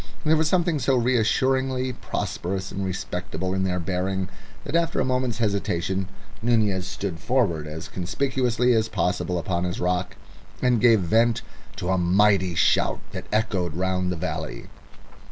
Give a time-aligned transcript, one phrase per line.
[0.25, 4.29] There was something so reassuringly prosperous and respectable in their bearing
[4.63, 6.07] that after a moment's hesitation
[6.41, 10.15] Nunez stood forward as conspicuously as possible upon his rock,
[10.59, 11.43] and gave vent
[11.75, 14.69] to a mighty shout that echoed round the valley.